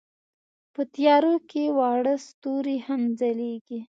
[0.73, 3.79] په تیارو کې واړه ستوري هم ځلېږي.